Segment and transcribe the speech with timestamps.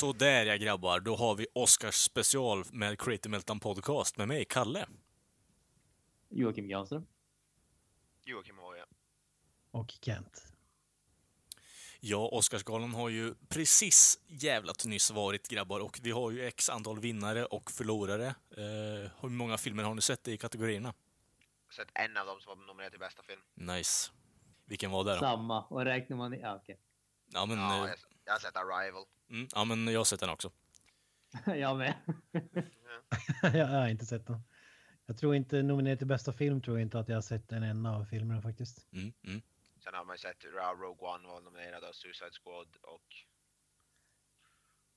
[0.00, 4.28] Och så där ja grabbar, då har vi Oscars special med Creative Meltdown Podcast med
[4.28, 4.86] mig, Kalle.
[6.28, 7.06] Joakim Granström.
[8.24, 8.86] Joakim Oja.
[9.70, 10.52] Och Kent.
[12.00, 17.00] Ja, Oscarsgalan har ju precis jävlat nyss varit grabbar och vi har ju x antal
[17.00, 18.26] vinnare och förlorare.
[18.26, 20.94] Eh, hur många filmer har ni sett i kategorierna?
[21.76, 23.40] Sett en av dem som var nominerad till bästa film.
[23.54, 24.10] Nice.
[24.64, 25.20] Vilken var det då?
[25.20, 25.64] Samma.
[25.64, 26.32] Och räknar man...
[26.32, 26.78] Ja, okej.
[27.32, 29.04] Ja, men, Ja, eh, jag, har sett Arrival.
[29.30, 30.50] mm, ja, men jag har sett den också.
[31.46, 31.94] jag med.
[33.54, 34.42] jag har inte sett den.
[35.06, 37.62] Jag tror inte nominerad till bästa film tror jag inte att jag har sett en
[37.62, 38.86] enda av filmerna faktiskt.
[38.92, 39.42] Mm, mm.
[39.84, 43.06] Sen har man ju sett ja, Rogue One var nominerad av Suicide Squad och...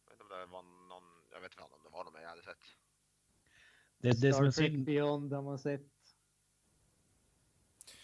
[0.05, 1.03] Jag vet inte om det var någon...
[1.31, 2.58] Jag vet inte om det var någon mer jag hade sett.
[3.97, 5.81] Det, det som är Star Trek synd, Beyond har man sett.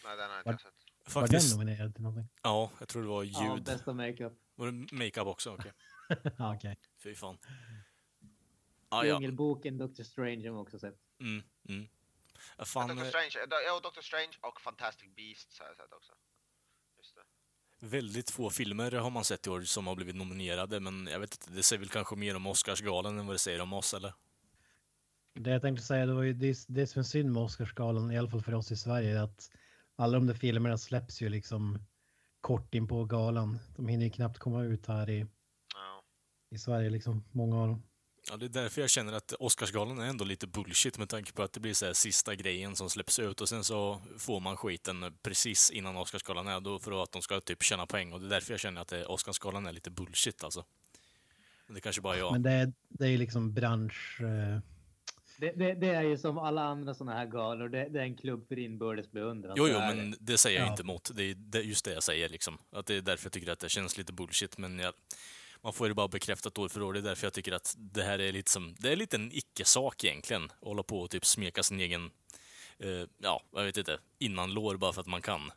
[0.03, 0.73] Nej, den har jag Var- inte sett.
[1.15, 1.57] var den Faktiskt.
[1.57, 2.29] nominerad till någonting?
[2.43, 3.63] Ja, jag tror det var Ja, ljud.
[3.65, 4.33] bästa makeup.
[4.59, 5.53] Var det makeup också?
[5.53, 5.71] Okej.
[6.37, 6.77] ja, okej.
[7.03, 7.37] Fy fan.
[8.89, 9.13] Ah, ja.
[9.13, 10.95] Djungelboken, Doctor Strange har man också sett.
[11.19, 11.87] Mm, mm.
[12.65, 13.31] Fan, Doctor eh, Strange,
[13.65, 16.11] ja, Doctor Strange och Fantastic Beasts har jag sett också.
[16.97, 17.87] Just det.
[17.87, 21.33] väldigt få filmer har man sett i år som har blivit nominerade, men jag vet
[21.33, 24.13] inte, det säger väl kanske mer om Oscarsgalan än vad det säger om oss, eller?
[25.33, 28.17] Det jag tänkte säga, det var ju det, det som är synd med Oscarsgalan, i
[28.17, 29.51] alla fall för oss i Sverige, att
[29.95, 31.79] alla de där filmerna släpps ju liksom
[32.41, 33.59] kort in på galan.
[33.75, 35.19] De hinner ju knappt komma ut här i,
[35.75, 36.01] Ja.
[36.55, 37.83] i Sverige, liksom, många av dem.
[38.29, 41.43] Ja, det är därför jag känner att Oscarsgalan är ändå lite bullshit med tanke på
[41.43, 44.57] att det blir så här sista grejen som släpps ut och sen så får man
[44.57, 48.25] skiten precis innan Oscarsgalan är då för att de ska typ tjäna poäng och det
[48.25, 50.65] är därför jag känner att Oscarsgalan är lite bullshit alltså.
[51.65, 52.31] Men det kanske bara är jag.
[52.31, 54.21] Men det är, det är ju liksom bransch...
[54.21, 54.59] Eh,
[55.39, 57.69] Det, det, det är ju som alla andra sådana här galor.
[57.69, 59.53] Det, det är en klubb för inbördes beundran.
[59.57, 60.37] Jo, jo, men det.
[60.37, 60.71] säger jag Ja.
[60.71, 61.11] inte emot.
[61.15, 62.57] Det är det är just det jag säger liksom.
[62.71, 64.93] Att det är därför jag tycker att det känns lite bullshit, men jag,
[65.61, 66.93] man får det bara bekräftat år för år.
[66.93, 69.31] Det är därför jag tycker att det här är lite som, det är lite en
[69.31, 70.43] icke-sak egentligen.
[70.45, 72.11] Att hålla på och typ smeka sin egen,
[72.79, 75.51] eh, ja, jag vet inte, innan lår bara för att man kan.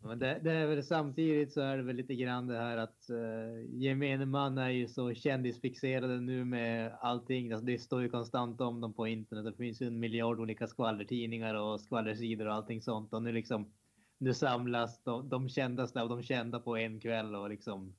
[0.00, 3.06] Men det, det är väl samtidigt så är det väl lite grann det här att
[3.10, 7.52] uh, gemene man är ju så kändisfixerade nu med allting.
[7.52, 9.44] Alltså, det står ju konstant om dem på internet.
[9.44, 13.12] Det finns ju en miljard olika skvallertidningar och skvallersidor och allting sånt.
[13.12, 13.72] Och nu liksom
[14.18, 17.94] nu samlas de, de kändaste av de kända på en kväll och liksom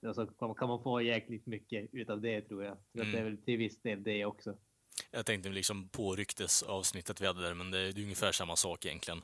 [0.00, 2.76] och så kan- kan man få jäkligt mycket utav det tror jag.
[2.92, 4.56] Så att det är väl till viss del det också.
[5.10, 9.20] Jag tänkte liksom på ryktesavsnittet vi hade där, men det är ungefär samma sak egentligen.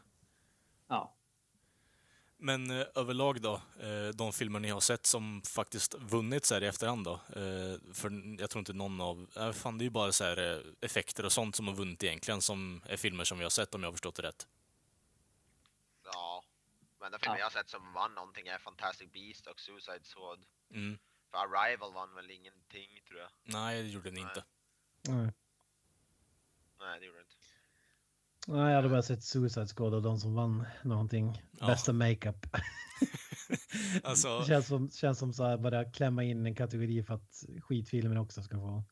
[0.89, 1.15] Ja.
[2.45, 6.63] Men eh, överlag då, eh, de filmer ni har sett som faktiskt vunnit så här
[6.63, 7.13] i efterhand då?
[7.13, 9.27] Eh, för jag tror inte någon av...
[9.37, 12.03] Eh, fan, det är ju bara så här eh, effekter och sånt som har vunnit
[12.03, 14.47] egentligen, som är filmer som vi har sett om jag har förstått det rätt.
[16.05, 16.45] Ja.
[17.01, 17.41] Men den filmen Ja.
[17.41, 20.45] jag har sett som vann någonting är Fantastic Beast och Suicide Squad.
[20.71, 20.99] Mm.
[21.31, 23.31] För Arrival vann väl ingenting tror jag.
[23.43, 24.23] Nej, det gjorde den Nej.
[24.23, 24.45] inte.
[25.03, 25.33] nej.
[26.79, 27.37] Nej, det gjorde det inte.
[28.47, 31.43] Nej, jag hade bara sett Suicide Squad och de som vann någonting.
[31.61, 31.67] Ja.
[31.67, 32.47] Bästa makeup.
[34.03, 37.45] Alltså, Det känns som, känns som så här bara klämma in en kategori för att
[37.61, 38.85] skitfilmen också ska få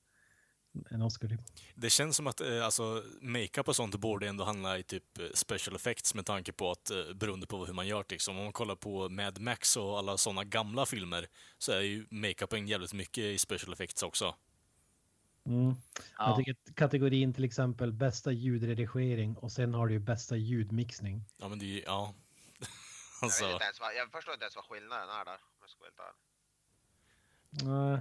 [0.90, 1.28] en Oscar.
[1.28, 1.40] Typ.
[1.74, 5.24] det känns som att eh, alltså, makeup och sånt borde ändå handla i typ eh,
[5.34, 8.14] special effects med tanke på att, eh, beroende på hur man gör det.
[8.14, 8.38] Liksom.
[8.38, 11.26] Om man kollar på Mad Max och alla sådana gamla filmer
[11.58, 14.34] så är ju makeupen jävligt mycket i special effects också.
[15.44, 15.66] Mm.
[15.66, 15.74] Ja.
[16.18, 21.24] Jag tycker kategorin till exempel bästa ljudredigering och sen har du ju bästa ljudmixning.
[21.38, 22.14] Ja, men det är ju, ja.
[23.22, 25.32] Jag, alltså, inte ens vad, jag förstår inte ens vad skillnaden är där.
[25.34, 26.16] Om jag ska vara helt.
[27.64, 28.00] Nej,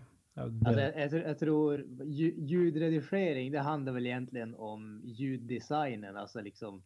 [0.66, 6.42] Alltså, jag, jag, tror- jag tror lju- ljudredigering, det handlar väl egentligen om ljuddesignen, alltså
[6.42, 6.84] liksom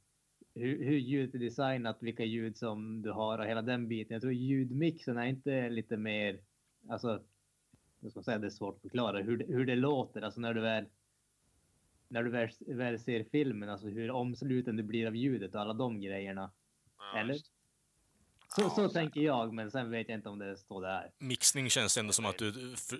[0.56, 4.14] hur, hur ljudet är designat, vilka ljud som du har och hela den biten.
[4.14, 6.40] Jag tror ljudmixen är inte lite mer,
[6.90, 7.24] alltså,
[8.04, 10.54] jag ska säga det är svårt att förklara hur det, hur det låter, alltså när
[10.54, 10.86] du väl
[12.08, 15.74] när du väl, väl ser filmen, alltså hur omsluten det blir av ljudet och alla
[15.74, 16.52] de grejerna.
[16.98, 17.34] Ja, Eller?
[17.34, 21.12] Så, Ja, så så- tänker jag, men sen vet jag inte om det står där.
[21.20, 22.52] Mixning känns ändå som att du,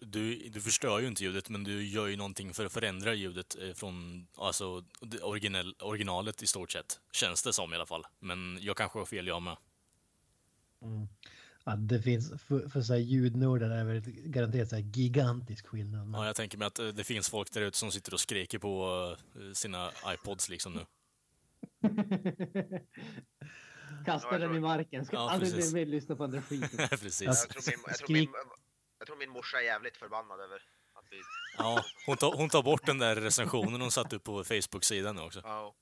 [0.02, 3.56] du, du förstör ju inte ljudet, men du gör ju någonting för att förändra ljudet
[3.62, 7.00] eh, från alltså, det originell, originalet i stort sett.
[7.12, 8.04] Känns det som i alla fall.
[8.20, 9.58] Men jag kanske har fel jag med.
[10.82, 11.08] Mm.
[11.66, 16.08] Ja, det finns, för, för så här ljudnördar är väl garanterat så här gigantisk skillnad.
[16.08, 18.20] Men, Ja, jag tänker mig att eh, det finns folk där ute som sitter och
[18.20, 18.86] skriker på
[19.36, 20.86] eh, sina iPods liksom nu.
[24.06, 25.06] Kasta Ja, jag den i marken.
[25.06, 26.88] Ska Ja, aldrig mer lyssna på där skiten.
[26.90, 27.22] Precis.
[27.22, 27.34] Ja.
[27.36, 28.30] Jag tror, min, jag, tror min,
[29.00, 30.56] jag tror min morsa är jävligt förbannad över
[30.94, 31.22] att vi...
[31.58, 35.22] Ja, hon tar, hon tar bort den där recensionen hon satte upp på Facebook-sidan nu
[35.22, 35.42] också.
[35.44, 35.76] Ja.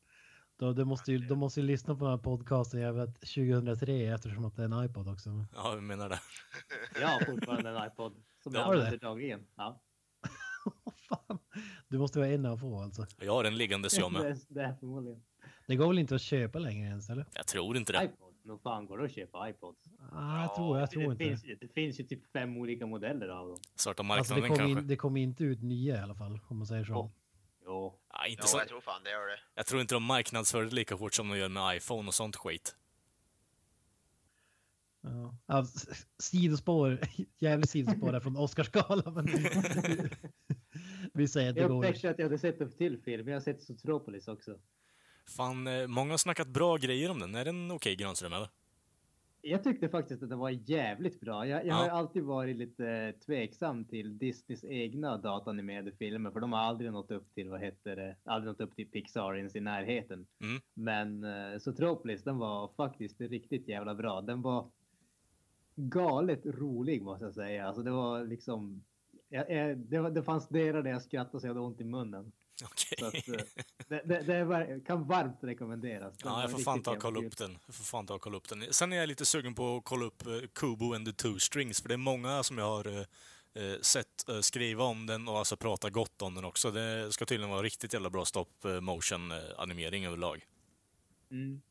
[0.62, 4.46] Då, de, måste ju, de måste ju lyssna på den här podcasten jävla 2003 eftersom
[4.46, 5.46] att det är en iPod också.
[5.56, 6.19] Ja, jag menar det.
[7.02, 8.13] Jag har fortfarande en iPod
[8.44, 8.98] som Ja, jag använder det?
[8.98, 9.46] dagligen.
[9.56, 9.81] Ja.
[11.10, 11.40] Fan.
[11.88, 13.06] Du måste vara en av få alltså.
[13.19, 14.31] Jag har den liggandes jag det, med.
[14.31, 15.24] är, det är förmodligen.
[15.68, 17.25] Det går väl inte att köpa längre ens eller?
[17.34, 18.04] Jag tror inte det.
[18.04, 18.28] iPod.
[18.44, 19.86] Nog fan går det att köpa iPods.
[20.12, 21.48] Ah, jag tror, jag tror det, inte finns, det.
[21.48, 23.58] ju- det finns ju typ fem olika modeller av dem.
[23.75, 24.81] Svarta Alltså, det marknaden kommer kanske.
[24.81, 26.92] in, det kommer inte ut nya i alla fall om man säger så.
[26.94, 27.12] Ja.
[27.71, 28.00] Jo.
[28.13, 28.57] Ja, inte Ja, så.
[28.57, 29.39] jag tror fan det gör det.
[29.56, 32.35] Jag tror inte de marknadsför det lika hårt som de gör med iPhone och sånt
[32.35, 32.75] skit.
[35.01, 35.35] Ja.
[35.45, 37.00] Ja, s- sidospår,
[37.38, 39.13] jävligt sidospår där från Oscarsgalan.
[39.13, 39.25] Men
[41.13, 41.85] vi säger att det Jag går.
[41.85, 43.27] upptäckte att jag hade sett en till film.
[43.27, 44.59] Jag har sett Zootropolis också.
[45.38, 47.35] Fan, eh, många har snackat bra grejer om den.
[47.35, 48.50] Är den okej, Granström, eller?
[49.43, 51.47] Jag tyckte faktiskt att den var jävligt bra.
[51.47, 51.91] Jag, jag har Ja.
[51.91, 57.33] alltid varit lite tveksam till Disneys egna datanimerade filmer för de har aldrig nått upp
[57.33, 60.25] till, vad heter det, aldrig nått upp till Pixar ens i närheten.
[60.39, 60.61] Mm.
[60.73, 64.21] Men uh, Zootropolis, den var faktiskt riktigt jävla bra.
[64.21, 64.69] Den var
[65.75, 67.67] galet rolig måste jag säga.
[67.67, 68.83] Alltså det var liksom,
[69.29, 72.31] jag, jag, det, det fanns delar där jag skrattade så jag hade ont i munnen.
[72.63, 72.98] Okej.
[73.00, 73.46] Så att, eh,
[73.88, 76.18] det, det, det kan varmt rekommenderas.
[76.18, 77.58] Den Ja, jag får fan ta och kolla upp den.
[77.66, 78.63] Jag får fan ta och kolla upp den.
[78.72, 81.81] Sen är jag lite sugen på att kolla upp eh, Kubo and the Two Strings,
[81.81, 85.90] för det är många som jag har eh, sett skriva om den och alltså prata
[85.90, 86.72] gott om den också.
[86.72, 88.48] Det ska tydligen vara riktigt jävla bra stop
[88.81, 90.46] motion animering överlag.
[91.31, 91.62] Mm.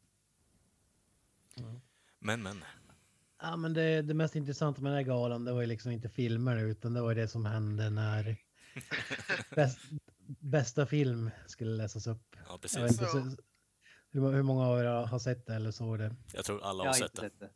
[2.18, 2.64] Men, men.
[3.42, 6.08] Ja, men det, det mest intressanta med den här galan, det var ju liksom inte
[6.08, 8.36] filmer utan det var det som hände när
[9.54, 9.78] bäst,
[10.38, 12.36] bästa film skulle läsas upp.
[12.48, 12.78] Ja, precis.
[12.78, 13.18] inte, så,
[14.10, 16.14] hur, hur många av er har sett det eller såg det?
[16.34, 17.20] Jag tror alla Jag har har sett det.
[17.20, 17.50] sett det.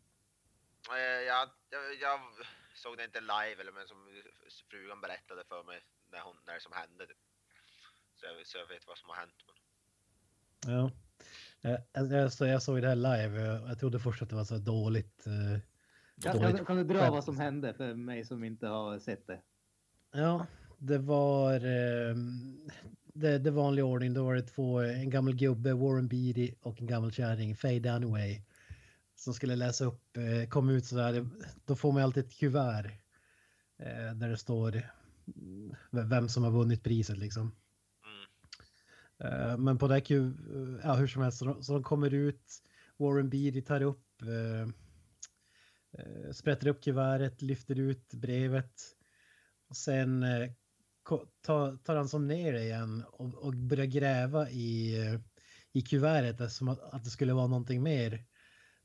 [0.90, 2.20] Eh, Jag, jag, jag
[2.76, 3.96] såg det inte live, eller men som
[4.70, 5.80] frugan berättade för mig
[6.12, 7.06] när, hon, när det som hände.
[8.14, 9.34] Så jag, så jag vet vad som har hänt.
[9.46, 10.74] Men...
[10.74, 10.90] Ja.
[11.70, 13.40] Eh, Jag, jag, så, jag såg det här live.
[13.40, 15.26] Jag, jag trodde först att det var så dåligt.
[15.26, 15.32] eh,
[16.22, 19.26] Kan, dåligt kan, kan du dra vad som hände för mig som inte har sett
[19.26, 19.40] det?
[20.12, 20.46] Ja,
[20.86, 22.16] det var eh,
[23.14, 24.14] det, det vanliga ordning.
[24.14, 28.42] Då var det två, en gammal gubbe, Warren Beatty och en gammal kärring, Faye Dunaway.
[29.16, 31.26] Som skulle läsa upp, eh, kom ut sådär.
[31.64, 32.90] Då får man alltid ett kuvert.
[33.78, 34.82] Eh, där det står
[35.90, 37.56] vem som har vunnit priset liksom.
[38.06, 39.50] Mm.
[39.50, 42.14] Eh, Men på det här ku- ja hur som helst, så de, så de kommer
[42.14, 42.62] ut,
[42.96, 44.68] Warren Beatty tar upp, eh,
[45.98, 48.72] eh sprätter upp kuvertet, lyfter ut brevet
[49.68, 50.50] och sen eh,
[51.42, 54.96] tar, tar han som ner det igen och, och börjar gräva i,
[55.72, 58.24] i kuvertet som att, att det skulle vara någonting mer.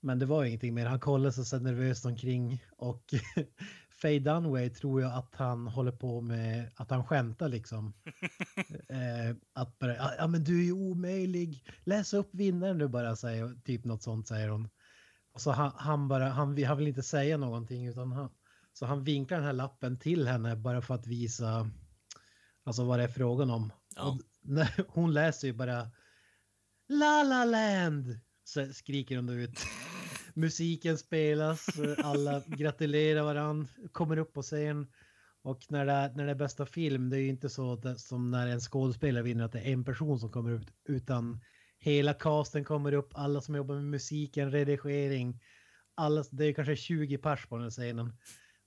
[0.01, 0.85] Men det var ingenting mer.
[0.85, 3.13] Han kollar sig så nervöst omkring och
[4.01, 7.93] Faye Dunway tror jag att han håller på med att han skämtar liksom.
[8.89, 11.63] eh, att bara, "Ja, men du är ju omöjlig.
[11.83, 14.69] Läs upp vinnaren nu bara, säger typ något sånt säger hon.
[15.33, 18.29] Och så han, han bara, han, han vill inte säga någonting utan han,
[18.73, 21.71] så han vinklar den här lappen till henne bara för att visa
[22.69, 23.71] alltså vad det är frågan om.
[23.95, 24.17] Ja.
[24.41, 25.91] När, hon läser ju bara
[26.89, 29.59] La La Land så skriker hon då ut.
[30.33, 31.67] Musiken spelas,
[32.03, 34.87] alla gratulerar varann, kommer upp på scen.
[35.41, 37.99] Och när det, är, när det är bästa film, det är ju inte så att
[37.99, 41.39] som när en skådespelare vinner att det är en person som kommer ut, utan
[41.79, 45.41] hela casten kommer upp, alla som jobbar med musiken, redigering,
[45.95, 48.13] alla, det är kanske 20 pers på den scenen.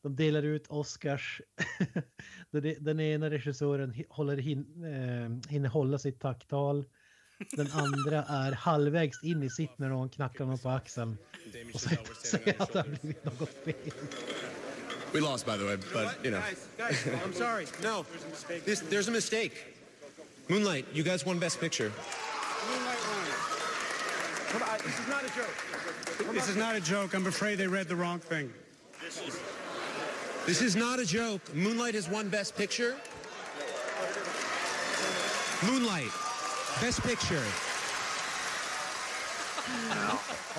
[0.02, 1.40] De delar ut Oscars.
[2.80, 6.85] den, ena regissören håller hin, eh, hinner hålla sitt tacktal.
[7.52, 11.16] Den andra är halvvägs in i sitt när någon knackar honom på axeln
[11.75, 13.92] och säger, säger att det har blivit något fel.
[15.12, 16.40] We lost, by the way, but you know.
[16.40, 17.66] Guys, guys, I'm sorry.
[17.82, 18.04] No,
[18.64, 19.52] this, there's a mistake.
[20.49, 21.92] Moonlight, you guys won Best Picture.
[24.49, 26.35] Come on, this is not a joke.
[26.35, 27.14] This is not a joke.
[27.14, 28.50] I'm afraid they read the wrong thing.
[30.47, 31.55] This is not a joke.
[31.55, 32.97] Moonlight has won Best Picture.
[35.63, 36.11] Moonlight,
[36.81, 37.37] Best Picture.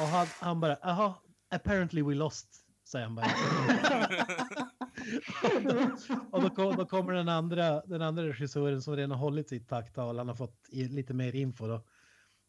[0.02, 1.14] Och han, han bara, jaha,
[1.52, 2.48] apparently we lost,
[2.88, 3.26] säger han bara.
[6.32, 9.70] och då, kom, då kommer den andra, den andra regissören som redan har hållit sitt
[9.70, 10.18] tacktal.
[10.18, 11.84] Han har fått lite mer info då.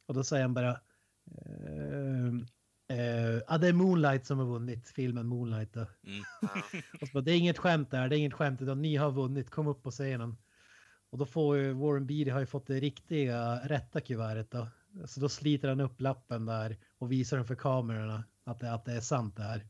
[0.06, 0.70] Och då säger han bara.
[0.70, 0.76] Uh,
[2.92, 5.72] uh, ja, det är Moonlight som har vunnit filmen Moonlight.
[5.72, 5.80] Då.
[5.80, 6.24] Mm.
[7.00, 9.10] och så bara, det är inget skämt där, det är inget skämt utan ni har
[9.10, 10.36] vunnit, kom upp på scenen.
[11.10, 14.68] Och då får ju Warren Beatty har ju fått det riktiga rätta kuvertet då.
[15.06, 18.84] Så då sliter han upp lappen där och visar den för kamerorna att det, att
[18.84, 19.66] det är sant det här.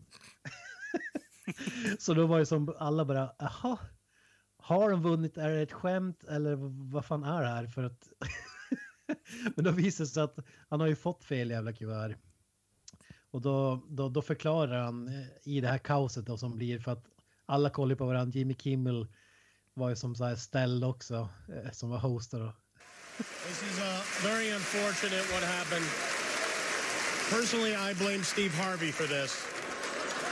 [1.99, 3.79] så då var det som alla bara, jaha,
[4.59, 6.57] har de vunnit, är det ett skämt eller
[6.93, 7.67] vad fan är det här?
[7.67, 8.09] För att
[9.57, 12.17] Men då visar det sig att han har ju fått fel jävla kuvert.
[13.35, 16.93] Och då, då, då förklarar han eh, i det här kaoset då som blir för
[16.93, 17.05] att
[17.47, 18.39] alla kollar på varandra.
[18.39, 19.07] Jimmy Kimmel
[19.75, 22.53] var ju som så här ställd också eh, som var host då.
[23.19, 25.87] This is uh, very unfortunate what happened.
[27.31, 29.33] Personally, I blame Steve Harvey for this.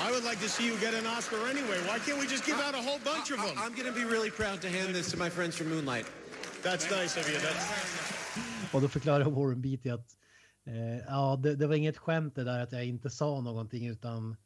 [0.07, 1.79] I would like to see you get an Oscar anyway.
[1.89, 3.59] Why can't we just give out a whole bunch of them?
[3.59, 6.07] I, am going to be really proud to hand this to my friends from Moonlight.
[6.63, 7.39] That's nice of you.
[7.47, 7.65] That's...
[8.73, 10.22] Och då förklarar Warren Beatty att
[10.67, 14.37] eh, ja, det, det, var inget skämt det där att jag inte sa någonting utan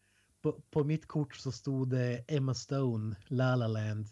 [0.43, 4.07] på, på mitt kort så stod det Emma Stone, La La Land.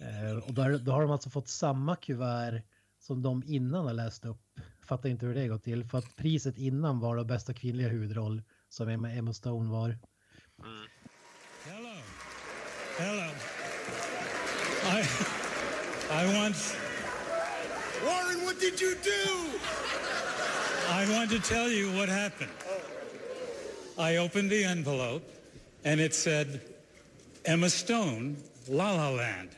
[0.00, 2.62] Eh, och då, då har de alltså fått samma kuvert
[2.98, 4.60] som de innan har läst upp.
[4.86, 5.84] Fattar inte hur det går till.
[5.84, 9.88] För att priset innan var då bästa kvinnliga huvudroll som Emma Stone var.
[9.88, 10.88] Mm.
[11.64, 11.94] Hello.
[12.98, 13.30] Hello.
[14.84, 15.00] I,
[16.10, 16.56] I want...
[18.04, 19.58] Warren, what did you do?
[20.90, 22.50] I want to tell you what happened.
[23.98, 25.22] I opened the envelope
[25.84, 26.60] and it said,
[27.44, 28.36] Emma Stone,
[28.68, 29.50] La La Land.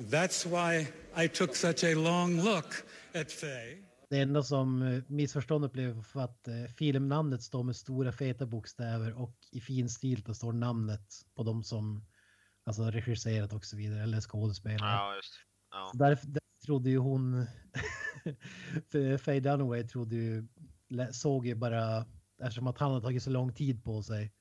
[0.00, 3.78] That's why I took such a long look at Faye.
[4.10, 9.12] Det enda som eh, missförståndet blev för att eh, filmnamnet står med stora feta bokstäver
[9.12, 12.04] och i fin stil då står namnet på de som
[12.64, 14.90] alltså regisserat och så vidare eller skådespelare.
[14.90, 15.34] Ja, just
[15.70, 15.90] ja.
[15.94, 17.46] Därför, därför trodde ju hon,
[19.18, 20.46] Faye Dunaway trodde ju,
[21.12, 22.06] såg ju bara,
[22.42, 24.32] eftersom att han hade tagit så lång tid på sig,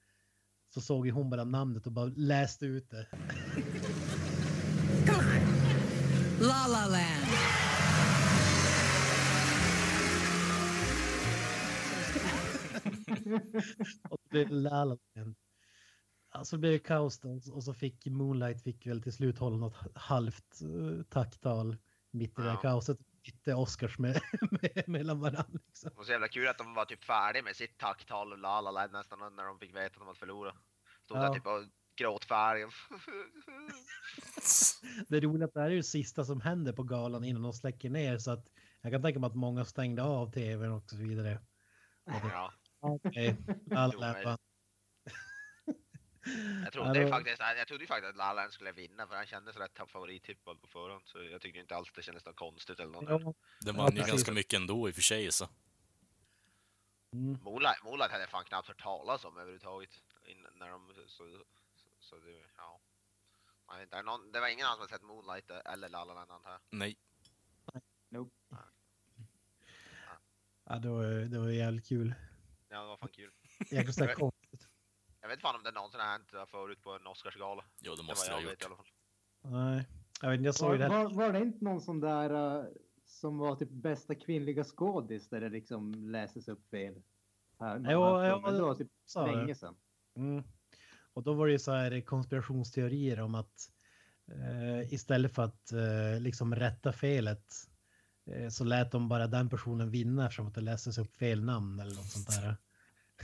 [0.74, 3.08] så såg ju hon bara namnet och bara läste ut det.
[6.40, 7.28] La La Land.
[14.10, 15.36] och det blev La La Land.
[16.34, 19.76] Alltså det blev kaos då och så fick Moonlight fick väl till slut hålla något
[19.96, 21.78] halvt uh, tacktal
[22.12, 22.44] mitt i ja.
[22.44, 22.98] det här kaoset.
[23.24, 25.60] Lite Oscars med, med, mellan varandra.
[25.68, 25.90] Liksom.
[25.90, 28.88] Det var så jävla kul att de var typ färdiga med sitt tacktal och La
[28.88, 30.56] nästan när de fick veta att de hade förlorat.
[31.04, 31.22] Stod ja.
[31.22, 31.64] där typ och
[31.96, 32.68] gråtfärgen.
[35.08, 37.90] det är att det här är det sista som händer på galan innan de släcker
[37.90, 38.48] ner så att
[38.82, 41.40] jag kan tänka mig att många stängde av tvn och så vidare.
[42.06, 42.54] Ja.
[42.80, 43.38] Okej,
[43.76, 44.38] alla
[46.64, 50.62] jag trodde, faktiskt, jag trodde faktiskt att Lalan skulle vinna för han kändes rätt favorittippad
[50.62, 51.02] på förhand.
[51.06, 53.24] Så jag tyckte inte alls det kändes något konstigt eller något.
[53.24, 53.34] Ja.
[53.62, 55.50] Den vann ju ganska mycket ändå i och för sig så.
[57.14, 57.40] Mm.
[57.44, 59.90] Moonlight, Moonlight hade jag fan knappt hört talas om överhuvudtaget.
[60.54, 61.44] när de, så,
[62.00, 62.82] så det, ja.
[63.82, 66.32] Inte, är någon, det var ingen annan som hade sett Moonlight eller La La Land
[66.32, 66.60] antar jag?
[66.70, 66.98] Nej.
[68.10, 68.32] Nope.
[70.64, 72.14] Ja, det var, det var jävligt kul.
[72.70, 73.32] Ja, det var fan kul.
[73.70, 74.71] Jäkligt konstigt.
[75.22, 77.64] Jag vet fan om det någonsin har hänt förut på en Oscarsgala.
[77.80, 78.62] Jo, det måste det ha gjort.
[78.62, 78.86] I alla fall.
[79.42, 79.88] Nej,
[80.22, 80.88] jag vet inte, jag såg var, det.
[80.88, 82.66] Var, var det inte någon sån där uh,
[83.06, 87.02] som var typ bästa kvinnliga skådis där det liksom läses upp fel?
[87.60, 89.76] Här, jo, jo, det var typ länge sedan.
[90.16, 90.44] Mm.
[91.14, 93.70] Och då var det ju så här konspirationsteorier om att
[94.32, 97.46] eh, istället för att eh, liksom rätta felet
[98.50, 101.96] så lät de bara den personen vinna eftersom att det läses upp fel namn eller
[101.96, 102.58] något sånt där.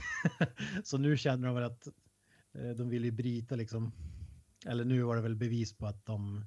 [0.84, 1.86] så nu känner de väl att
[2.54, 3.92] eh, de vill ju bryta liksom.
[4.66, 6.46] Eller nu var det väl bevis på att de,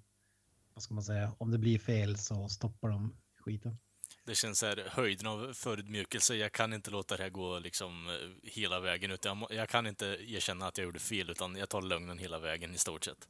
[0.74, 3.78] vad ska man säga, om det blir fel så stoppar de skiten.
[4.26, 6.36] Det känns så här, höjden av förödmjukelse.
[6.36, 8.14] Jag kan inte låta det här gå liksom eh,
[8.52, 9.12] hela vägen.
[9.12, 12.74] Utan jag, kan inte erkänna att jag gjorde fel, utan jag tar lögnen hela vägen
[12.76, 13.28] i stort sett.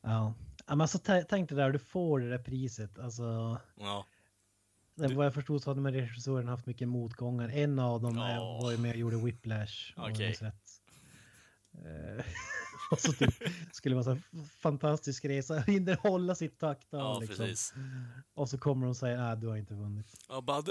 [0.00, 0.34] Ja,
[0.66, 2.98] men alltså tänk dig där, du får det där priset.
[2.98, 4.06] Alltså, ja.
[4.94, 5.14] Du...
[5.14, 7.48] Vad jag förstod så hade de regissören haft mycket motgångar.
[7.48, 8.58] En av dem ja.
[8.62, 9.92] var ju med och gjorde Whiplash.
[9.96, 10.30] Okej.
[10.30, 10.50] Okay.
[12.90, 13.34] Och så typ,
[13.72, 14.18] skulle vara så
[14.62, 17.00] fantastisk resa, hinner hålla sitt tacktal.
[17.00, 17.36] Ja, liksom.
[17.36, 17.74] precis.
[18.34, 20.06] Och så kommer de och säger, nej du har inte vunnit.
[20.28, 20.62] Ja, bara,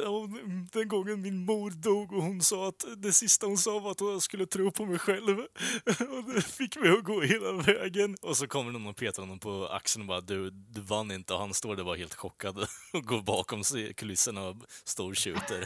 [0.72, 4.01] den gången min mor dog och hon sa att det sista hon sa var att
[4.01, 5.39] jag skulle tro på mig själv.
[5.86, 8.17] Och det fick mig att gå hela vägen.
[8.22, 11.34] Och så kommer någon och petar honom på axeln och bara, du, du vann inte.
[11.34, 12.58] Och han står där bara helt chockad
[12.93, 13.63] och går bakom
[13.96, 14.55] kulisserna och
[14.86, 15.65] står och tjuter.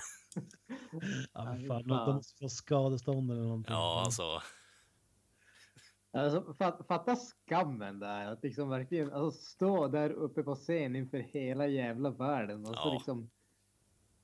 [1.34, 3.74] Ja, fan, de måste få skadestånd eller någonting.
[3.74, 4.42] Ja, alltså.
[6.12, 8.26] Alltså, fat, fatta skammen där.
[8.32, 12.90] Att liksom verkligen alltså, stå där uppe på scen inför hela jävla världen och så
[12.90, 12.94] Ja.
[12.94, 13.30] liksom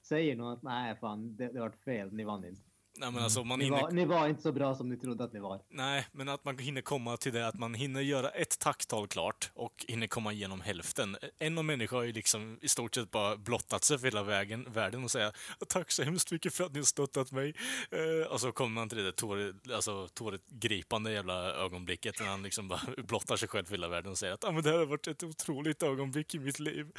[0.01, 2.61] säger någon att nej fan det, det var fel, ni vann inte.
[2.97, 3.81] Nej, men alltså, man Ni hinner...
[3.81, 5.61] var, ni var inte så bra som ni trodde att ni var.
[5.69, 9.51] Nej, men att man hinner komma till det att man hinner göra ett tacktal klart
[9.53, 11.17] och hinner komma igenom hälften.
[11.39, 14.67] En av människor har ju liksom i stort sett bara blottat sig för hela vägen,
[14.73, 15.31] världen och säga
[15.67, 17.55] tack så hemskt mycket för att ni har stöttat mig.
[17.91, 22.43] Eh, och så kommer man till det där tår, alltså, tårgripande jävla ögonblicket när han
[22.43, 24.77] liksom bara blottar sig själv för hela världen och säger att ah, men det här
[24.77, 26.91] har varit ett otroligt ögonblick i mitt liv.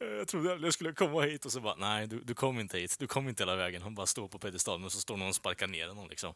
[0.00, 2.60] Eh, jag trodde aldrig jag skulle komma hit och så bara nej, du, du kom
[2.60, 2.96] inte hit.
[2.98, 3.82] Du kom inte hela vägen.
[3.82, 6.34] Han bara står på pedestalen och så står någon och sparkar ner honom liksom.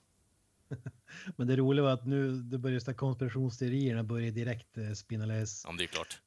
[1.37, 5.65] Men det roliga var att nu det börjar just konspirationsteorierna börjar direkt eh, spinna lös.
[5.67, 6.21] Ja, det är klart.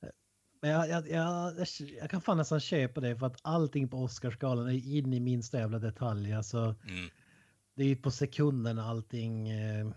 [0.62, 1.68] Men jag, jag, jag, jag,
[2.00, 5.60] jag kan fan nästan köpa det för att allting på Oscarsgalan är in i minsta
[5.60, 6.34] jävla detalj.
[6.34, 7.10] Alltså, Mm.
[7.76, 9.88] det är ju på sekunden allting, eh,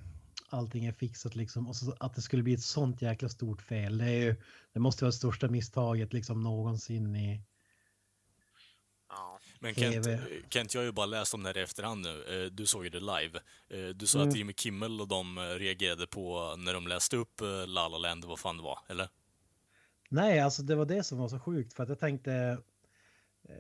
[0.49, 1.69] allting är fixat liksom.
[1.69, 3.99] Och så att det skulle bli ett sånt jäkla stort fel.
[3.99, 4.37] Det, är ju,
[4.73, 7.43] det måste vara det största misstaget liksom någonsin i...
[9.65, 10.07] Men Kent.
[10.51, 12.45] Kent, jag har ju bara läst om det här i efterhand nu.
[12.45, 13.39] Eh, Du såg ju det live.
[13.69, 14.29] Eh, Du sa Mm.
[14.29, 18.25] att Jimmy Kimmel och de eh, reagerade på när de läste upp La La Land,
[18.25, 19.09] vad fan det var, eller?
[20.09, 22.59] Nej, alltså det var det som var så sjukt för att jag tänkte...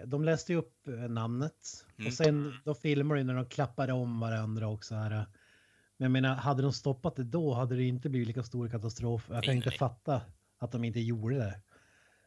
[0.06, 2.06] De läste ju upp namnet Mm.
[2.08, 5.11] och sen då filmar de när de klappade om varandra och så här.
[5.11, 9.26] Men jag menar, hade de stoppat det då hade det inte blivit lika stor katastrof.
[9.30, 10.20] Jag kan inte fatta
[10.58, 11.61] att de inte gjorde det.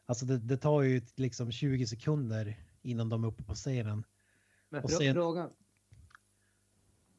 [0.06, 4.04] Alltså det, det tar ju liksom 20 sekunder innan de är uppe på scenen.
[4.68, 5.50] Men Och sen- frågan.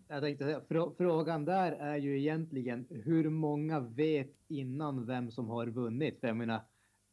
[0.07, 5.47] Jag tänkte säga, frå, frågan där är ju egentligen hur många vet innan vem som
[5.49, 6.19] har vunnit?
[6.19, 6.61] För jag menar,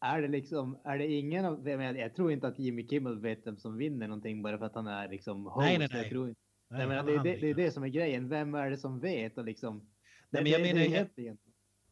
[0.00, 3.20] är det liksom, är det ingen av, jag, menar, jag tror inte att Jimmy Kimmel
[3.20, 5.56] vet vem som vinner någonting bara för att han är liksom host.
[5.56, 6.10] Nej, nej, Jag nej.
[6.10, 7.62] tror, inte- Nej, jag menar, han- det, är det, det är inte.
[7.62, 8.28] det som är grejen.
[8.28, 9.76] Vem är det som vet och liksom.
[10.30, 11.38] Nej, men jag det, menar- det är egentligen.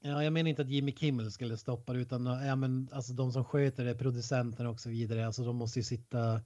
[0.06, 3.32] Ja, jag menar inte att Jimmy Kimmel skulle stoppa det utan ja, men, alltså, de
[3.32, 5.26] som sköter det, producenterna och så vidare.
[5.26, 6.40] Alltså de måste ju sitta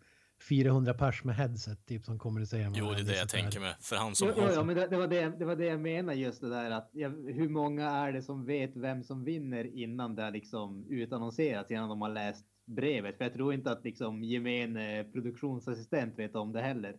[0.48, 3.74] 400 pers med headset typ som kommunicerar med Jo, det är det jag tänker mig.
[3.80, 5.80] För han som Jo, jo, ja, men det, det, var det, det var det jag
[5.80, 9.64] menar just det där att ja, hur många är det som vet vem som vinner
[9.76, 13.16] innan det har liksom utannonserats innan de har läst brevet?
[13.16, 16.96] För jag tror inte att liksom gemene produktionsassistent vet om det heller.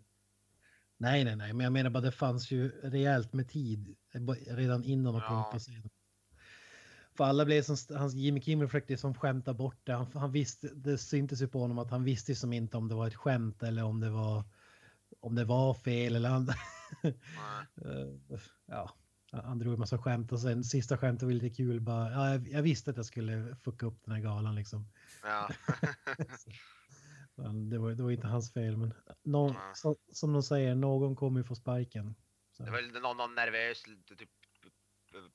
[0.98, 4.84] Nej, nej, nej, men jag menar bara det fanns ju rejält med tid eh, redan
[4.84, 5.50] innan de kom Ja.
[5.54, 5.90] på scenen.
[7.20, 9.94] För alla blev som, hans Jimmy Kimmel försökte som skämta bort det.
[9.94, 12.96] Han, han visste, det syntes ju på honom att han visste som inte om det
[12.96, 14.44] var ett skämt eller om det var,
[15.20, 16.50] om det var fel eller han.
[17.86, 18.96] Eh, ja,
[19.32, 22.12] han drog en massa skämt och sen sista skämtet var lite kul bara.
[22.12, 24.90] Ja, jag, jag visste att jag skulle fucka upp den här galan liksom.
[25.24, 25.50] Ja.
[27.36, 29.72] Men det var, det var inte hans fel, men någon, Nej.
[29.76, 32.16] så, som de säger, någon kommer ju få sparken.
[32.52, 32.64] Så.
[32.64, 33.84] Det var någon, någon nervös
[34.18, 34.30] typ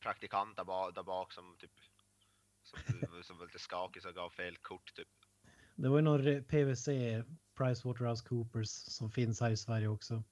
[0.01, 1.73] praktikant där bak, där bak som typ
[2.62, 2.79] som,
[3.23, 5.09] som var lite skakig så gav fel kort typ.
[5.77, 6.88] Det var ju någon PVC,
[7.59, 10.25] PricewaterhouseCoopers, som finns här i Sverige också.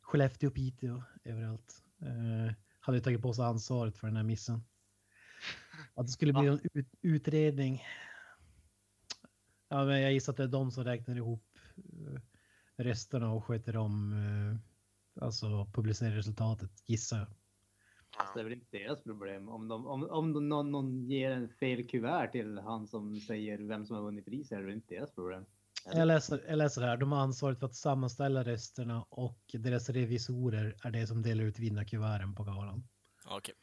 [0.00, 1.82] Skellefteå, Piteå, överallt.
[2.02, 4.64] Eh, hade tagit på sig ansvaret för den här missen.
[5.94, 7.82] Att det skulle bli en ut, utredning.
[9.68, 12.20] Ja, men jag gissar att det är de som räknar ihop eh,
[12.76, 17.28] resterna och sköter om, eh, alltså publicerar resultatet, gissar jag.
[18.18, 19.48] Alltså, det är väl inte deras problem.
[19.48, 23.58] Om, de, om, om de, någon, någon ger en fel kuvert till han som säger
[23.58, 25.44] vem som har vunnit priset är det väl inte deras problem.
[25.92, 30.76] Jag läser, jag läser här, de har ansvaret för att sammanställa resterna och deras revisorer
[30.84, 32.88] är det som delar ut vinnarkuverten på galan.
[33.24, 33.54] Ja, Okej.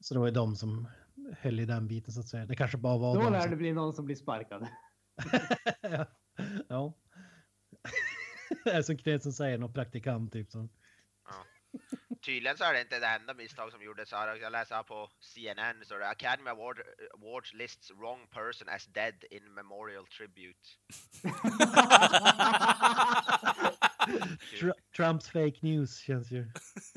[0.00, 0.88] Så det var ju de som
[1.38, 2.46] höll i den biten så att säga.
[2.46, 3.50] Det kanske bara var Då lär som...
[3.50, 4.66] det bli någon som blir sparkad.
[6.68, 6.94] ja.
[8.64, 10.68] det är som Knutsen säger, någon praktikant typ som...
[12.24, 14.36] Tydligen så är det inte det enda misstag som gjordes här.
[14.36, 16.80] Jag läser här på CNN så det är Academy Award,
[17.14, 20.68] Awards lists wrong person as dead in memorial tribute.
[24.60, 26.46] Tr- Trumps fake news känns ju.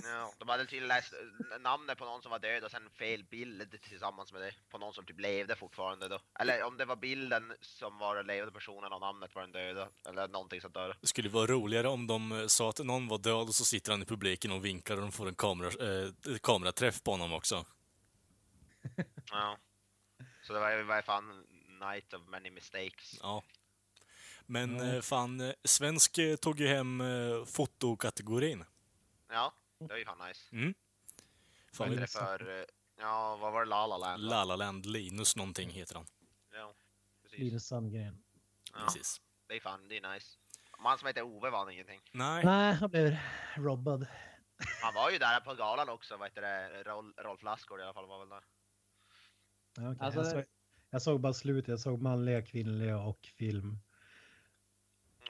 [0.03, 1.13] Ja, de hade tydligen läst
[1.59, 4.93] namnet på någon som var död och sen fel bild tillsammans med det på någon
[4.93, 6.19] som typ levde fortfarande då.
[6.39, 9.89] Eller om det var bilden som var den levande personen och namnet var den döda.
[10.09, 10.97] Eller någonting sånt där.
[11.01, 13.91] Det skulle vara roligare om de eh, sa att någon var död och så sitter
[13.91, 17.65] han i publiken och vinkar och de får en kamera, eh, kameraträff på honom också.
[19.31, 19.57] Ja.
[20.43, 21.45] Så det var fall en
[21.79, 23.19] night of many mistakes.
[23.21, 23.43] Ja.
[24.53, 27.03] Men eh, fan, eh, svensk eh, tog ju hem
[27.45, 28.65] fotokategorin.
[29.29, 30.55] Ja, det var ju fan nice.
[30.55, 30.73] Mm.
[31.73, 32.65] Fan, Vad det för,
[32.99, 34.23] ja vad var det, La La Land?
[34.23, 34.29] va?
[34.29, 36.05] La La Land, Linus någonting heter han.
[36.53, 36.73] Ja,
[37.23, 37.39] precis.
[37.39, 38.23] Linus Sandgren.
[38.73, 39.21] Ja, Precis.
[39.47, 40.37] det är fan, det är nice.
[40.79, 42.01] Man som heter Ove vann ingenting.
[42.11, 43.17] Nej, Nej, han blev
[43.55, 44.07] robbad.
[44.81, 46.83] Han var ju där på galan också, vad heter det?
[46.83, 48.43] Rolf, Rolf Lassgård i alla fall var väl där.
[49.75, 50.05] Ja, okej.
[50.05, 50.43] Alltså, jag, såg,
[50.89, 53.79] jag såg bara slutet, jag såg manliga, kvinnliga och film.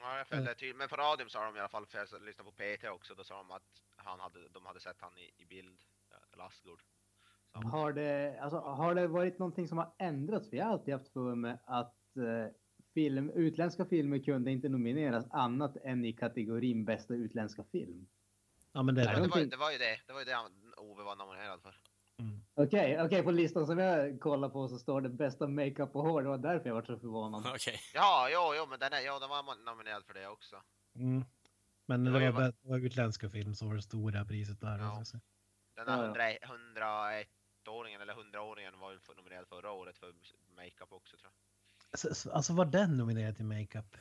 [0.04, 0.76] Ja, jag följde tydligt.
[0.76, 3.24] Men på radion sa de i alla fall, för jag lyssnade på PT också, då
[3.24, 3.62] sa de att
[3.96, 5.78] han hade, de hade sett han i, i bild,
[6.36, 6.82] Lassgård.
[7.52, 10.50] Så, Har det, alltså, har det varit någonting som har ändrats?
[10.50, 12.52] För jag har alltid haft för mig att eh,
[12.94, 18.06] film, utländska filmer kunde inte nomineras annat än i kategorin bästa utländska film.
[18.72, 20.36] Ja, men det men det, var, ju- det var ju det, det var ju det
[20.76, 21.76] Ove var nominerad för.
[22.56, 26.22] Okej, okej, på listan som jag kollar på så står det bästa makeup och hår.
[26.22, 27.46] Det var därför jag var så förvånad.
[27.54, 27.80] Okej.
[27.94, 30.56] Ja, jo, jo, men den, är, ja, den var nominerad för det också.
[30.96, 31.24] Mm.
[31.86, 34.78] Men det Det var bara- det var utländska film som var det stora priset där.
[34.78, 34.96] Ja.
[34.98, 35.20] alltså.
[35.76, 36.04] Den där ja.
[36.04, 36.22] 100
[37.64, 40.12] 101-åringen eller 100-åringen var ju nominerad förra året för
[40.56, 41.32] makeup också tror
[41.92, 41.98] jag.
[42.00, 43.96] Så- så- Alltså var den nominerad till makeup?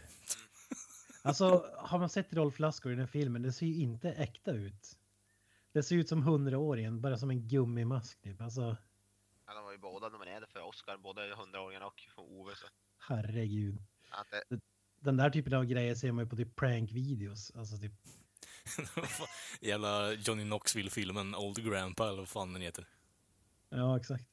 [1.23, 4.99] Alltså har man sett Rolf Lassgård i den filmen, det ser ju inte äkta ut.
[5.73, 8.41] Det ser ut som hundraåringen, bara som en gummimask typ.
[8.41, 8.77] Alltså
[9.47, 12.55] Ja, de var ju båda nominerade för Oscar, både 100-åringen och Ove.
[12.55, 12.65] Så
[12.99, 13.77] herregud.
[14.11, 14.59] att det,
[14.99, 17.51] Den där typen av grejer ser man ju på typ prank-videos.
[17.55, 17.93] Alltså typ,
[19.61, 22.87] Jävla Johnny Knoxville-filmen Old Grandpa eller vad fan den heter.
[23.69, 24.25] ja exakt.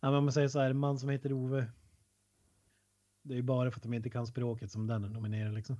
[0.00, 1.70] Ja, men om man säger så här, man som heter Ove.
[3.22, 5.76] Det är ju bara för att de inte kan språket som den är nominerad liksom.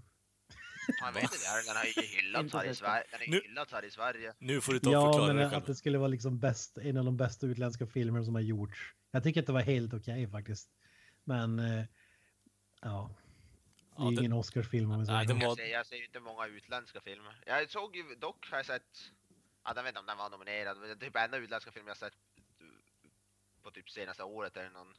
[1.00, 3.05] Jag vet inte, den har ju hyllats här i Sverige.
[3.11, 4.35] Den har ju Nu- hyllats här i Sverige.
[4.38, 5.64] Nu får du ta och Ja, förklara men att själv.
[5.66, 8.94] det skulle vara liksom bäst, en av de bästa utländska filmer som har gjorts.
[9.11, 10.70] Jag tycker att det var helt okej faktiskt.
[11.24, 11.85] Men eh,
[12.81, 13.11] ja,
[13.96, 15.46] det är Ja, ju det- ingen Oscarsfilm om vi säger Nej, så.
[15.46, 17.42] Jag ser, jag ser ju inte många utländska filmer.
[17.46, 18.83] Jag såg ju, dock har jag sett,
[19.64, 22.12] ja, jag vet inte om den var nominerad, men typ enda utländska film jag sett
[23.62, 24.94] på typ senaste året är någon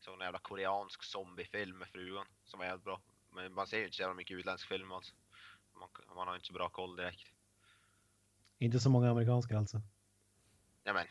[0.00, 3.00] sån jävla koreansk zombiefilm med frugan som var jävligt bra.
[3.36, 5.14] Men man ser ju inte så jävla mycket utländsk film alltså.
[5.80, 7.32] Man, man har inte så bra koll direkt.
[8.58, 9.82] Inte så många amerikanska alltså.
[10.84, 11.06] Ja men.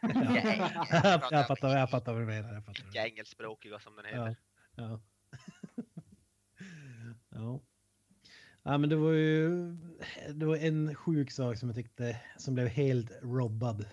[0.24, 2.54] jag, jag, fattar, jag fattar vad du menar.
[2.54, 2.88] Jag fattar.
[2.88, 4.26] Icke engelskspråkiga som den Ja.
[4.26, 4.36] heter.
[4.74, 5.00] Ja.
[7.30, 7.60] ja.
[8.62, 9.48] Ja, men det var ju
[10.34, 13.86] det var en sjuk sak som jag tyckte som blev helt robbad.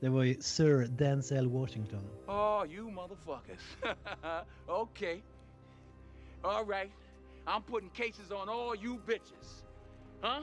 [0.00, 2.08] Det var ju Sir Denzel Washington.
[2.26, 3.76] Oh, you motherfuckers.
[4.66, 5.22] okay.
[6.44, 6.90] All right.
[7.46, 9.64] I'm putting cases on all you bitches.
[10.20, 10.42] Huh?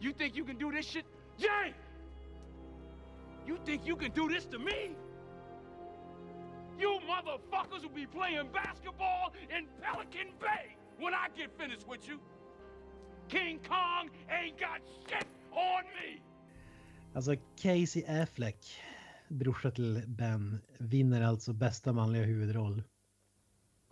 [0.00, 1.04] You think you can do this shit?
[1.38, 1.74] Jay!
[3.46, 4.96] You think you can do this to me?
[6.78, 12.20] You motherfuckers will be playing basketball in Pelican Bay when I get finished with you.
[13.28, 16.22] King Kong ain't got shit on me!
[17.14, 18.56] Alltså Casey Affleck,
[19.28, 22.82] brorsa till Ben, vinner alltså bästa manliga huvudroll.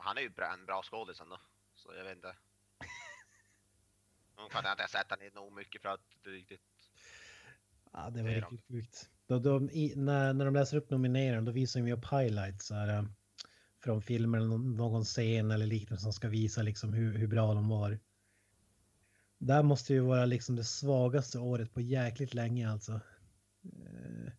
[0.06, 1.40] Han är ju en bra skådis ändå.
[1.74, 2.36] Så jag vet inte.
[4.36, 6.60] Jag inte har sett han i nog mycket för att det riktigt...
[7.92, 9.10] Ja, det var Det riktigt sjukt.
[9.26, 12.70] Då, då, i, när, när de läser upp nomineringen då visar de ju upp highlights
[12.70, 13.04] här, eh,
[13.82, 17.68] från filmer eller någon, scen eller liknande som ska visa liksom hur, hur bra de
[17.68, 17.98] var.
[19.38, 22.92] Det här måste ju vara liksom det svagaste året på jäkligt länge alltså.
[23.64, 24.32] Eh,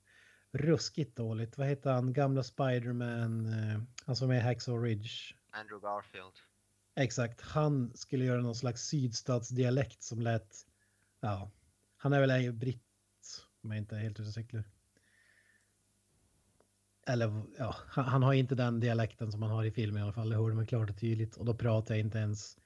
[0.52, 1.58] ruskigt dåligt.
[1.58, 2.14] Vad heter han?
[2.14, 5.37] Gamla Spiderman, eh, han som är Hacksaw Ridge.
[5.60, 6.34] Andrew Garfield.
[6.96, 10.66] Exakt, han skulle göra någon slags sydstatsdialekt som lät,
[11.20, 11.52] ja,
[11.98, 12.84] han är väl en britt
[13.62, 14.64] om jag inte är helt ute och cyklar.
[17.08, 20.14] Eller ja, han, han har inte den dialekten som man har i filmen i alla
[20.14, 21.36] fall, det hörde man klart och tydligt.
[21.36, 22.58] Och då pratar jag inte ens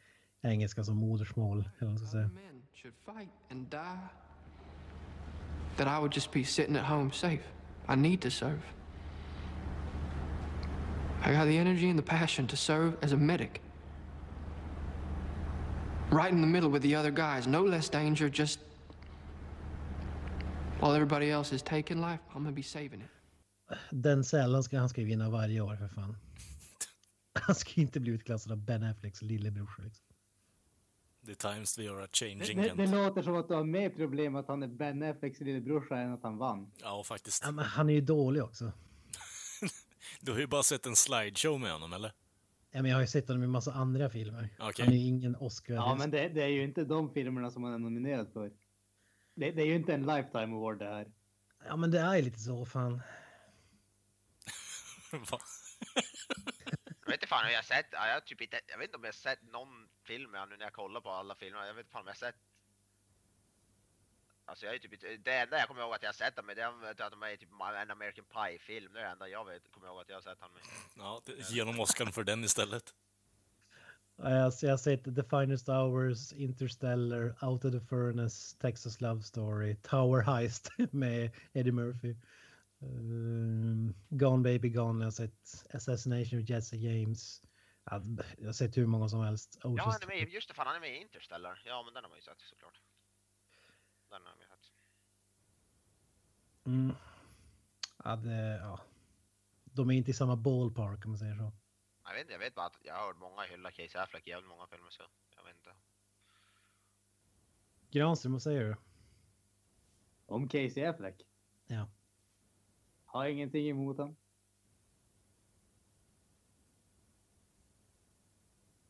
[0.41, 2.29] engelska som modersmål, eller ska säga.
[2.33, 4.07] men should fight and die,
[5.77, 7.43] that I would just be sitting at home safe.
[7.89, 8.61] I need to serve.
[11.21, 13.61] I got the energy and the passion to serve as a medic.
[16.11, 18.59] Right in the middle with the other guys, no less danger, just
[20.79, 23.09] while everybody else is taking life, I'm gonna be saving it.
[23.91, 26.17] Denzel, han ska, han ska vinna varje år för fan.
[27.33, 29.81] Han ska inte bli utklassad av Ben Afflecks lillebrorsa.
[29.81, 30.05] Liksom.
[31.25, 32.39] The times we are Det, changing.
[32.57, 32.77] det, Kent.
[32.77, 36.13] det låter som att du har mer problem att han är Ben Afflecks lillebrorsa än
[36.13, 36.71] att han vann.
[36.81, 37.43] Ja, faktiskt.
[37.45, 38.71] Ja, men han är ju dålig också.
[40.19, 42.13] Du har ju bara sett en slideshow med honom, eller?
[42.71, 44.49] Ja, men jag har ju sett honom i massa andra filmer.
[44.59, 44.85] Okej.
[44.85, 45.73] Han är ju ingen Oscar.
[45.73, 48.51] Ja, men det, det är ju inte de filmerna som han är nominerad för.
[49.35, 51.11] Det, det är ju inte en Lifetime Award det här.
[51.65, 53.01] ja, men det är ju lite så fan.
[55.11, 55.39] Va?
[57.01, 58.97] Jag vet inte fan, jag har sett, ja, jag, har typ inte, jag vet inte
[58.97, 61.65] om jag har sett någon film nu när jag kollar på alla filmer.
[61.65, 62.35] Jag vet inte fan om jag har sett.
[64.45, 66.45] Alltså jag är typ inte, det enda jag kommer ihåg att jag har sett honom
[66.47, 67.49] med det är att de är i typ
[67.81, 68.93] en American Pie-film.
[68.93, 70.63] Det är det enda jag vet, kommer ihåg att jag har sett honom med.
[70.95, 72.93] Ja, det- ge honom Oscar för den istället.
[74.15, 79.75] Jag, jag har sett The Finest Hours, Interstellar, Out of the Furnace, Texas Love Story,
[79.75, 82.15] Tower Heist med Eddie Murphy.
[82.81, 87.41] Um, Gone Baby Gone, jag har sett Assassination of Jesse James.
[87.83, 88.01] Ja,
[88.37, 89.59] jag har sett hur många som helst.
[89.63, 91.61] Ja, han är med, just det, fan han är med i Interstellar.
[91.65, 92.81] Ja, men den har man ju sett såklart.
[94.11, 94.71] Den har ju sett.
[96.65, 96.95] Mm.
[98.03, 98.79] Ja, det, ja.
[99.63, 101.51] De är inte i samma ballpark om man säger så.
[102.03, 104.29] Jag vet inte, jag vet bara att jag har hört många hylla Casey Affleck i
[104.29, 105.03] jävligt många filmer så
[105.35, 105.75] jag vet inte.
[107.91, 108.75] Granström, vad säger du?
[110.25, 111.21] Om Casey Affleck?
[111.67, 111.89] Ja.
[113.05, 114.15] Har ingenting emot honom.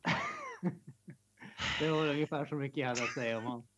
[1.79, 3.70] det var ungefär så mycket jag hade att säga om honom.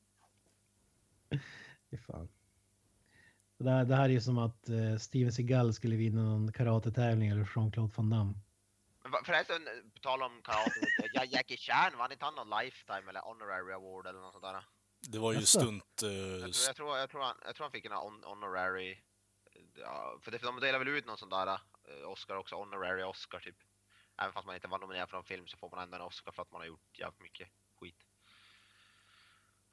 [1.94, 2.30] Fy fan.
[3.58, 7.30] Det här, det här är ju som att eh, Steven Seagal skulle vinna någon karatetävling
[7.30, 8.34] eller Jean-Claude Van Damme.
[9.04, 9.62] Men va- förresten,
[9.94, 10.80] på tal om karate,
[11.14, 14.66] ja, Jackie Chan, vann inte han någon lifetime eller honorary award eller något sånt där?
[15.12, 15.60] Det var ju Jaså?
[15.60, 16.04] stunt...
[16.04, 18.98] eh, Jag tror, jag tror, jag tror, han, jag tror han fick en hon- honorary,
[19.76, 23.04] ja, för det, för de delar väl ut någon sån där eh, Oscar också, honorary
[23.04, 23.58] Oscar typ.
[24.18, 26.32] Även fast man inte var nominerad för någon film så får man ändå en Oscar
[26.32, 27.48] för att man har gjort jävligt mycket
[27.80, 28.00] skit.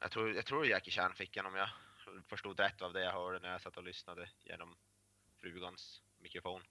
[0.00, 1.68] Jag tror, jag tror Jackie Chan fick en om jag
[2.29, 4.77] förstod rätt av det jag hörde när jag satt och lyssnade genom
[5.40, 6.62] frugans mikrofon.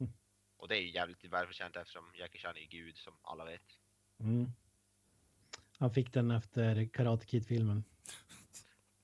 [0.00, 0.12] Mm.
[0.56, 3.78] Och det är ju jävligt välförtjänt eftersom Jackie Chan är gud som alla vet.
[4.20, 4.52] Mm.
[5.78, 7.84] Han fick den efter Karate Kid-filmen.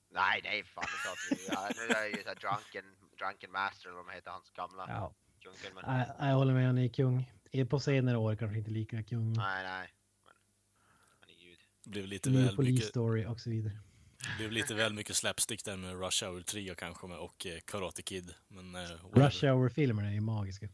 [0.09, 2.85] Nej, nej, fan det pratar vi ja, Nu är jag ju såhär drunken,
[3.19, 5.15] drunken master eller vad de heter, hans gamla Ja.
[5.41, 5.83] kungfilmer.
[5.87, 7.31] Nej, jag håller med, han är kung.
[7.69, 9.33] På senare år kanske inte lika kung.
[9.33, 9.93] Nej, nej.
[10.25, 10.33] Men
[11.21, 11.59] han är gud.
[11.85, 13.79] blev lite New väl mycket, Story och så vidare.
[14.39, 18.03] Blev lite väl mycket slapstick där med Rush Hour 3 kanske med, och eh, Karate
[18.03, 18.35] Kid.
[18.49, 18.91] Men, eh.
[19.13, 20.69] Rush Hour-filmerna är ju magiska.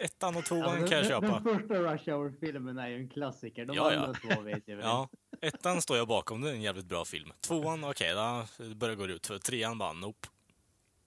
[0.00, 1.26] Ettan och Ja, tvåan men kan jag köpa.
[1.26, 3.64] den första Rush Hour-filmen är ju en klassiker.
[3.64, 4.00] De Ja, ja.
[4.00, 4.84] andra två vet jag väl.
[4.86, 5.08] Ja,
[5.40, 7.32] ettan står jag bakom, det är en jävligt bra film.
[7.40, 10.28] Tvåan, okej, okay, det börjar gå ut för trean bara, nope.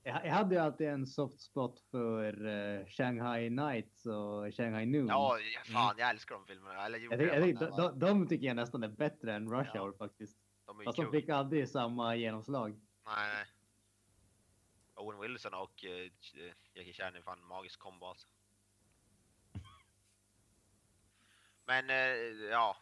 [0.03, 5.07] Jag, jag hade ju alltid en soft spot för eh, Shanghai Nights och Shanghai Noon.
[5.07, 6.85] Ja, ja, fan jag älskar de filmerna.
[6.85, 9.51] Eller jag tycker, jag jag de, det de, de tycker jag nästan är bättre än
[9.51, 9.81] Rush Ja.
[9.81, 10.37] Hour faktiskt.
[10.77, 12.79] De Fast de fick aldrig samma genomslag.
[13.05, 13.45] Nej, nej.
[14.95, 16.11] Owen Wilson och eh,
[16.73, 18.27] Jackie Chan är fan magisk kombo alltså.
[21.65, 21.95] Men eh,
[22.51, 22.77] ja,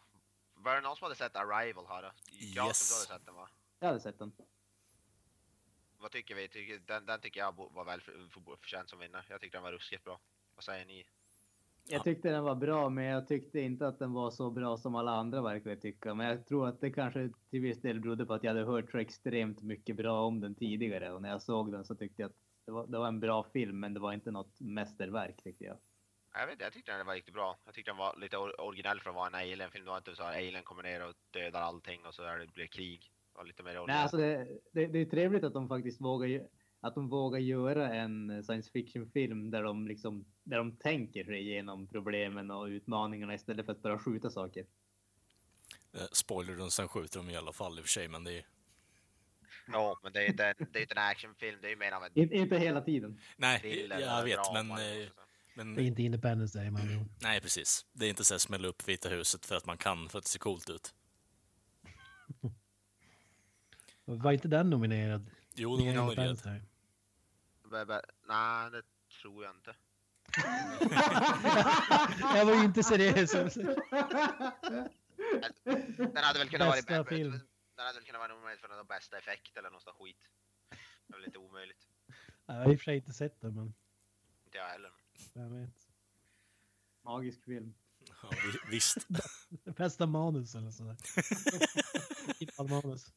[0.54, 2.10] var det någon som hade sett Arrival här då?
[2.30, 2.88] Jag Yes.
[2.88, 3.48] som du hade sett den va?
[3.78, 4.32] Jag hade sett den.
[5.98, 6.78] Vad tycker vi?
[6.86, 9.24] Den, den tycker jag var väl för, för, förtjänt som vinnare.
[9.28, 10.20] Jag tyckte den var ruskigt bra.
[10.54, 11.06] Vad säger ni?
[11.92, 14.94] Jag tyckte den var bra, men jag tyckte inte att den var så bra som
[14.94, 16.14] alla andra verkar tycka.
[16.14, 18.90] Men jag tror att det kanske till viss del berodde på att jag hade hört
[18.90, 21.12] så extremt mycket bra om den tidigare.
[21.12, 23.42] Och när jag såg den så tyckte jag att det var, det var en bra
[23.52, 25.76] film, men det var inte något mästerverk tyckte jag.
[26.34, 27.58] Jag vet jag tyckte den var riktigt bra.
[27.64, 29.84] Jag tyckte den var lite or- originell för att vara en alien-film.
[29.84, 32.52] Det var inte så här alien kommer ner och dödar allting och så där det
[32.54, 33.12] blir krig.
[33.32, 34.02] Det var lite mer Nej, originellt.
[34.02, 36.48] alltså det, det, det är trevligt att de faktiskt vågar,
[36.80, 41.86] att de vågar göra en science fiction-film där de, liksom, där de tänker sig igenom
[41.86, 44.66] problemen och utmaningarna istället för att bara skjuta saker.
[45.92, 48.38] Eh, spoiler, och sen skjuter de i alla fall i och för sig, men det
[48.38, 48.46] är...
[49.72, 51.58] Ja, men det är inte det är inte en actionfilm.
[51.60, 53.20] Det är ju mer av en In, inte hela tiden.
[53.36, 54.70] Nej, jag vet, men...
[54.70, 55.08] eh,
[55.54, 57.06] men Det är inte Independence Day ord.
[57.22, 57.86] nej, precis.
[57.92, 60.24] Det är inte så här smälla upp Vita huset för att man kan, för att
[60.24, 60.94] det ser coolt ut.
[64.04, 65.30] Var inte den nominerad?
[65.54, 66.08] Jo, de var nominerad.
[66.10, 66.60] Independence Day?
[66.60, 67.86] Bä- bä- Nej,
[68.70, 68.82] det
[69.22, 69.74] tror jag inte.
[72.36, 73.32] jag var ju inte seriös.
[73.32, 73.48] Den
[76.16, 77.30] hade väl kunnat vara Bästa film.
[77.76, 80.16] Den hade väl kunnat vara nominerad för den bästa effekt eller något skit.
[81.06, 81.88] Det är väl inte omöjligt.
[82.46, 83.74] Jag har i och för sig inte sett den, men
[84.44, 84.90] Inte jag heller.
[85.32, 85.88] jag vet.
[87.02, 87.74] Magisk film.
[88.22, 88.96] Ja, vi- visst.
[89.76, 90.96] Bästa manus eller sådär.
[92.82, 93.12] Manus.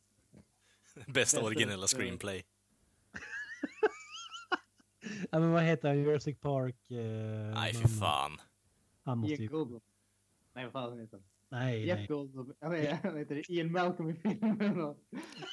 [1.08, 2.46] Bästa originella screenplay.
[5.32, 5.98] Ja, men vad heter han?
[6.00, 6.92] Jurassic Park?
[6.92, 6.98] Eh,
[7.54, 7.88] Nej, mannen.
[8.00, 8.38] fan.
[9.04, 9.48] Han måste ju...
[9.48, 9.82] Goldblum.
[10.54, 11.26] Nej, vad fan heter han?
[11.50, 12.08] Nej, Jeff nej.
[12.08, 12.54] Goldblum.
[12.60, 12.72] Jag
[13.18, 14.82] heter Ian Malcolm i filmen.
[14.82, 14.98] och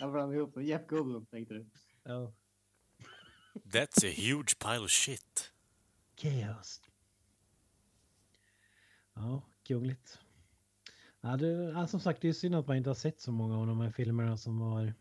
[0.01, 0.65] Jag blandade ihop dem.
[0.65, 1.67] Jeff Goldblum tänkte du.
[2.03, 2.33] Ja.
[3.55, 5.53] That's a huge pile of shit.
[6.17, 6.83] Chaos.
[9.15, 10.19] Ja, kungligt.
[11.21, 13.59] Ja, det, ja, som sagt, det är synd att man inte har sett så många
[13.59, 14.95] av de här filmerna som var...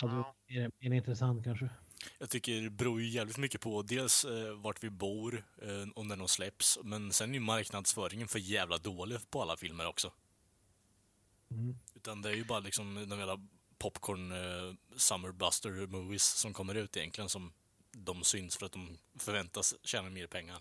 [0.00, 0.34] Hade Ja.
[0.46, 1.70] är, är det intressant kanske?
[2.18, 6.06] Jag tycker det beror ju jävligt mycket på dels eh, vart vi bor eh, och
[6.06, 6.78] när de släpps.
[6.82, 10.12] Men sen är ju marknadsföringen för jävla dålig på alla filmer också.
[11.50, 11.78] Mm.
[11.94, 13.46] Utan det är ju bara liksom de jävla
[13.78, 17.52] popcorn eh, summerbuster movies som kommer ut egentligen som
[17.92, 20.60] de syns för att de förväntas tjäna mer pengar.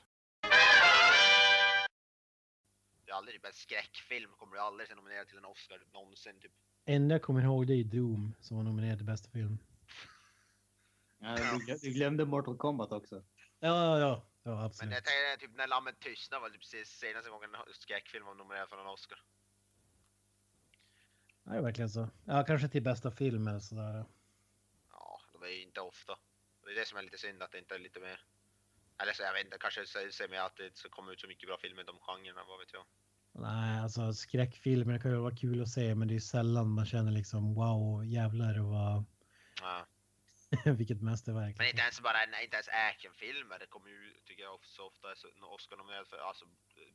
[3.18, 6.40] aldrig typ en skräckfilm kommer du aldrig se nominerad till en Oscar någonsin.
[6.42, 6.52] Typ.
[6.86, 9.58] Enda jag kommer ihåg det är Doom som var nominerad till bästa film.
[11.20, 13.16] Ja, du, glö- du glömde Mortal Kombat också.
[13.60, 14.94] Ja, ja, ja, ja Men absolut.
[14.94, 18.70] jag tänker typ när Lammet tystnar var typ precis senaste gången en skräckfilm var nominerad
[18.70, 19.24] för en Oscar.
[21.46, 22.10] Är verkligen så.
[22.26, 24.06] Ja, kanske till bästa film eller sådär.
[24.92, 26.18] Ja, de är ju inte ofta.
[26.64, 28.22] Det är det som är lite synd att det inte är lite mer.
[29.02, 31.28] Eller så jag vet inte, kanske säger säger mig att det ska komma ut så
[31.28, 32.86] mycket bra filmer i de genrerna, vad vet jag.
[33.32, 37.12] Nej, alltså skräckfilmer kan ju vara kul att se, men det är sällan man känner
[37.12, 39.06] liksom wow, jävlar vad
[39.62, 39.87] Ja.
[40.80, 41.58] vilket mästerverk.
[41.58, 45.08] Men inte ens bara, nej, inte ens actionfilmer, det kommer ju, tycker jag, så ofta
[45.56, 46.46] Oscar nominerad för, alltså,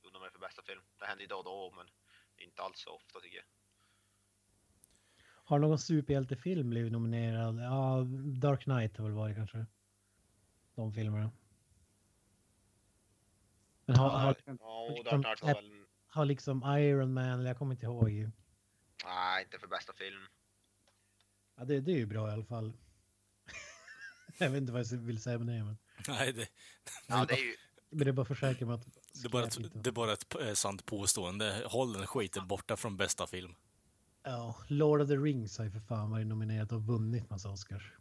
[0.04, 0.82] nominerad för bästa film.
[0.98, 1.86] Det händer ju då och då, men
[2.36, 3.46] inte alls så ofta tycker jag.
[5.44, 7.60] Har någon superhjältefilm blivit nominerad?
[7.60, 8.04] Ja,
[8.40, 9.66] Dark Knight har väl varit kanske.
[10.74, 11.30] De filmerna.
[13.84, 18.30] Men har, har, Knight var väl, har liksom Iron Man, eller jag kommer inte ihåg.
[19.04, 20.26] nej, inte för bästa film.
[21.56, 22.72] Ja, det, det är ju bra i alla fall.
[24.44, 25.78] Jag vet inte vad jag vill säga med det, men,
[26.08, 26.48] Nej, det,
[27.06, 27.56] Ja, det är ju,
[27.90, 28.86] men det är bara försäkra mig att
[29.22, 29.78] det, är bara ett, inte.
[29.78, 31.62] det är bara ett eh, sant påstående.
[31.66, 33.54] Håll den skiten borta från bästa film.
[34.22, 37.92] Ja, Lord of the Rings har ju för fan varit nominerad och vunnit massa Oscars.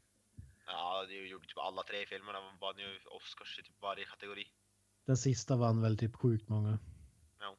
[0.67, 4.45] ja, det gjorde typ alla tre filmerna, vann ju Oscars i typ varje kategori.
[5.05, 6.79] Den sista vann väl typ sjukt många.
[7.39, 7.57] Ja.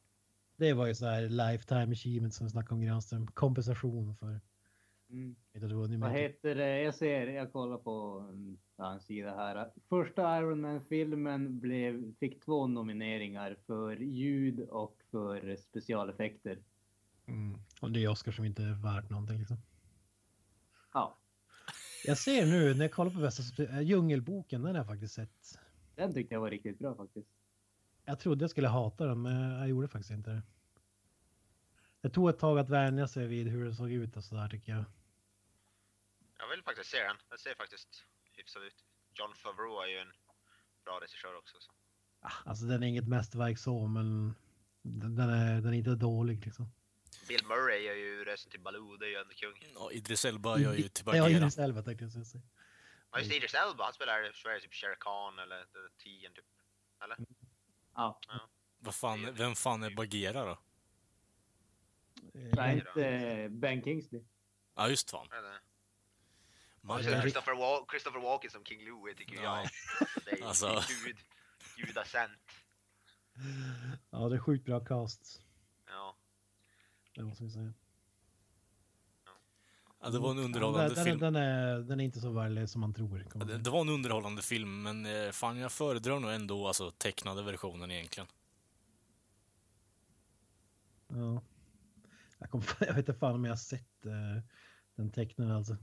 [0.57, 3.27] Det var ju så här lifetime achievement som vi snackade om Granström.
[3.27, 4.41] Kompensation för
[5.13, 5.37] Mm.
[6.01, 6.83] Vad heter det?
[6.83, 8.27] Jag ser, jag kollar på
[8.79, 9.71] en sida här.
[9.89, 16.59] Första Iron Man-filmen blev, fick två nomineringar för ljud och för specialeffekter.
[17.27, 17.59] Mm.
[17.81, 19.57] Och det är Oscar som inte är värt någonting liksom.
[20.93, 21.19] Ja,
[22.05, 25.59] Jag ser nu när jag kollar på bästa äh, Djungelboken, den har jag faktiskt sett.
[25.95, 27.29] den tyckte jag var riktigt bra faktiskt.
[28.05, 30.43] Jag trodde jag skulle hata den, men jag gjorde faktiskt inte det.
[32.01, 34.73] Det tog ett tag att vänja sig vid hur den såg ut och sådär tycker
[34.73, 34.85] jag.
[36.43, 37.89] Jag vill faktiskt se den, den ser faktiskt
[38.33, 38.85] hyfsad ut.
[39.15, 40.13] John Favreau är ju en
[40.85, 41.57] bra regissör också.
[41.61, 41.73] Så.
[42.21, 44.35] Ah, Alltså den är inget mästerverk så, men
[44.83, 46.73] den den är, den är inte dålig liksom.
[47.29, 49.73] Bill Murray är ju rösten till Baloo, det är ju ändå kung.
[49.75, 51.31] Ja, Idris Elba gör ju till Ja, Bagheera.
[51.31, 52.43] Idris Elba tänkte jag säga.
[53.13, 56.45] Ja just Idris Elba, han spelar Sveriges typ Shere Khan eller The Tien typ.
[57.05, 57.17] Eller?
[57.95, 58.21] Ja,
[58.79, 60.59] Vad fan, vem fan är Bagheera då?
[62.33, 64.25] nej, inte Ben Kingsley.
[64.75, 65.27] Ja, just fan.
[65.33, 65.43] Är
[66.83, 66.87] det?
[66.89, 69.61] Man, Och så Christopher, Wal- Christopher Walken som King Louie tycker jag Ja.
[69.63, 69.71] är.
[70.25, 70.67] Det är Alltså.
[70.67, 71.17] det är gud,
[71.77, 72.33] gudasänt.
[74.11, 75.41] Ja, det är sjukt bra cast.
[75.87, 76.17] Ja.
[77.15, 77.73] Det måste vi säga.
[80.01, 81.19] ja, det var en Ja, underhållande den, film.
[81.19, 83.27] Den, är, den är inte så värlig som man tror.
[83.35, 86.91] Ja, Det, det var en underhållande film, men eh, fan jag föredrar nog ändå alltså
[86.91, 88.27] tecknade versionen egentligen.
[91.09, 91.43] Ja.
[92.39, 94.43] Jag, kom, jag vet inte fan om jag har sett uh,
[94.95, 95.77] den tecknaren alltså.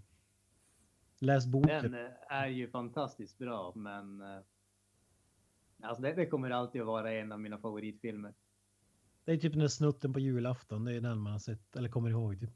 [1.19, 1.91] Läs boken.
[1.91, 4.39] Den eh, är ju fantastiskt bra, men eh,
[5.81, 8.33] alltså det, det kommer alltid att vara en av mina favoritfilmer.
[9.25, 10.85] Det är typ den där snutten på julafton.
[10.85, 12.39] Det är den man har sett eller kommer ihåg.
[12.39, 12.49] Typ.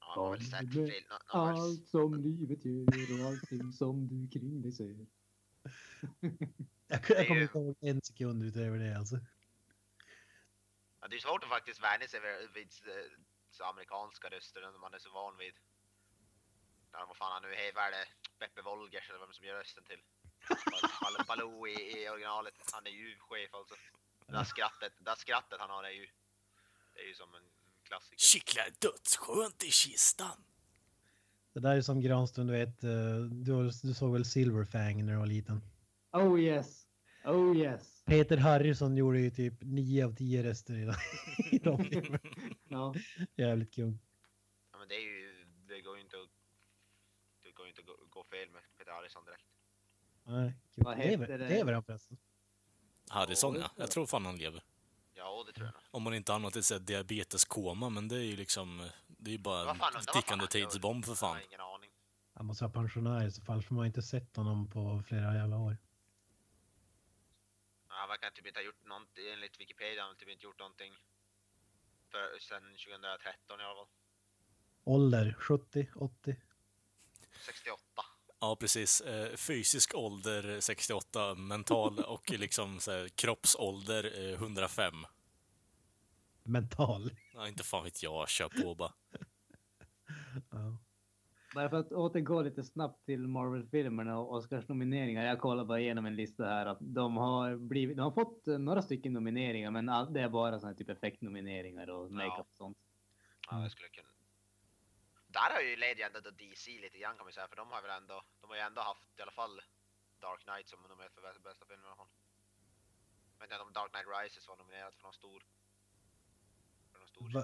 [0.00, 1.04] Ja, man har väl sett film.
[1.10, 1.62] nå- någon gång.
[1.62, 4.86] Allt som livet ger och allting som du kring dig ser.
[6.92, 9.16] Jag, jag kommer ju- inte ihåg en sekund utöver det alltså.
[11.00, 13.10] Ja, det är svårt att faktiskt vänja sig vid, vid eh,
[13.50, 15.54] så amerikanska röster när man är så van vid.
[16.92, 18.06] Ja, vad fan han nu är det?
[18.38, 20.02] Beppe Wolgers eller vem som gör rösten till
[20.48, 21.72] Bal- Bal- Baloo i,
[22.02, 22.54] i originalet.
[22.72, 23.74] Han är ju chef alltså.
[24.26, 26.06] Det där skrattet, det där skrattet han har är ju,
[26.94, 27.42] det är ju som en
[27.82, 28.16] klassiker.
[28.18, 30.44] Kittlar dödsskönt i kistan.
[31.52, 32.84] Det där är som Granström, du vet.
[32.84, 35.60] eh, Du, du såg väl Silverfang när du var liten?
[36.12, 36.86] Oh yes!
[37.24, 38.02] Oh yes!
[38.06, 40.92] Peter Harrison gjorde ju typ 9 av 10 röster i,
[41.56, 42.18] i de filmerna.
[42.68, 42.94] Ja,
[43.36, 43.98] Jävligt kung.
[44.72, 46.30] Ja, men det är ju, det går ju inte att,
[47.42, 49.44] det går ju inte gå, gå fel med Peter Harrison direkt.
[50.24, 50.84] Nej, kul.
[50.84, 51.48] Vad Lever, heter det?
[51.48, 52.18] lever han förresten?
[53.08, 54.62] Harrison ja, jag tror fan han lever.
[55.14, 55.82] Ja, det tror jag nog.
[55.90, 59.74] Om man inte annat är diabeteskoma, men det är ju liksom, det är ju bara
[59.74, 61.30] fan, en tickande tidsbomb för Jag fan.
[61.36, 61.90] har ingen aning.
[62.34, 65.34] Han måste vara pensionär i så fall, för man har inte sett honom på flera
[65.34, 65.76] jävla år.
[67.88, 70.58] Ja, Han verkar typ inte ha gjort någonting, enligt Wikipedia, han har typ inte gjort
[70.58, 70.92] någonting
[72.10, 73.88] för, sen 2013 i alla fall.
[74.84, 76.36] Ålder 70, 80.
[77.40, 77.82] 68.
[78.40, 79.00] Ja, precis.
[79.00, 84.94] Eh, Fysisk ålder 68, mental och liksom så här, kroppsålder eh, 105.
[86.42, 87.10] Mental.
[87.34, 88.92] Ja, inte fan vet jag, kör på bara.
[90.50, 90.78] Ja.
[91.54, 95.24] Bara för att återgå lite snabbt till Marvel-filmerna och Oscars nomineringar.
[95.24, 96.66] Jag kollar bara igenom en lista här.
[96.66, 100.28] Att de, har blivit, de har fått eh, några stycken nomineringar, men all, det är
[100.28, 102.78] bara såna här typ effektnomineringar och makeup och sånt.
[103.50, 104.08] Ja, det skulle kunna...
[105.40, 107.96] Där har ju Lady ändå DC lite grann kan man säga, för de har väl
[108.00, 109.54] ändå, de har ju ändå haft i alla fall
[110.26, 112.12] Dark Knight som är för bästa, filmen i alla fall.
[113.32, 115.40] Jag vet inte om Dark Knight Rises var nominerad för någon stor...
[116.90, 117.42] För någon stor Va,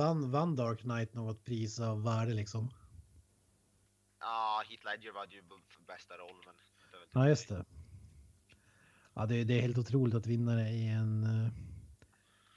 [0.00, 2.64] vann, vann Dark Knight något pris av värde liksom?
[4.20, 5.42] Ja, Heath Ledger var ju
[5.74, 6.54] för bästa roll, men...
[7.12, 7.64] Ja, just det.
[9.14, 11.52] Ja, det, det är helt otroligt att vinna det i en, eh,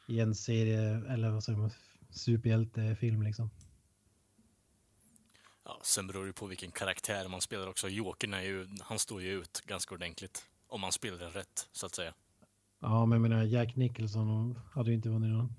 [0.08, 0.82] i en serie,
[1.14, 1.72] eller vad säger man,
[2.10, 3.50] superhjältefilm liksom.
[5.72, 7.90] Ja, sen beror det på vilken karaktär man spelar också.
[7.90, 10.46] Jokern är ju, han står ju ut ganska ordentligt.
[10.68, 12.14] Om man spelar den rätt, så att säga.
[12.80, 15.54] Ja, men jag menar Jack Nicholson hade ju inte vunnit någon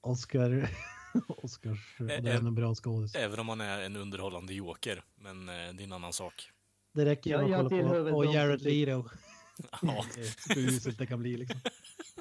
[0.00, 0.68] Oscar.
[1.28, 3.14] Oscars, det är en bra skådis.
[3.14, 5.02] Även om man är en underhållande joker.
[5.16, 6.50] Men eh, det är en annan sak.
[6.94, 9.04] Det räcker ju Ja, att jag kolla på och Jared Leto.
[9.82, 10.04] Ja.
[10.48, 11.60] Hur uselt det kan bli liksom.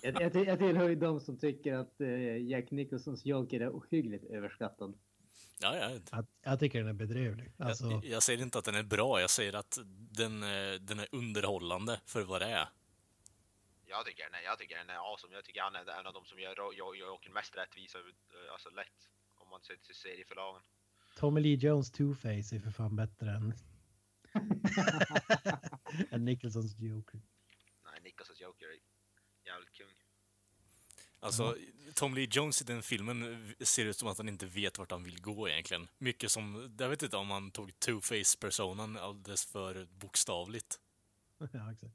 [0.01, 4.25] Jag, jag, jag tillhör ju de som tycker att eh, Jack Nicholsons Joker är ohyggligt
[4.25, 4.97] överskattad.
[5.59, 5.99] Ja, ja.
[6.11, 7.51] Jag, jag tycker den är bedrövlig.
[7.57, 9.77] Alltså, Jag, jag säger inte att den är bra, jag säger att
[10.11, 12.69] den, eh, den är underhållande för vad det är.
[13.85, 15.35] Jag tycker den är, jag tycker den är awesome.
[15.35, 19.09] Jag tycker han är en av de som gör Jokern mest rättvisa, eh, alltså lätt.
[19.37, 20.61] Om man ser till serieförlagen.
[21.15, 23.53] Tommy Lee Jones Two-Face är för fan bättre än,
[26.09, 27.21] än Nicholsons Joker.
[27.85, 28.86] Nej, Nicholsons Joker är.
[31.27, 31.55] Alltså,
[31.93, 35.03] Tom Lee Jones i den filmen ser ut som att han inte vet vart han
[35.03, 35.87] vill gå egentligen.
[35.97, 40.79] Mycket som, jag vet inte om han tog Two-Face-personen alldeles för bokstavligt.
[41.51, 41.93] ja, exakt.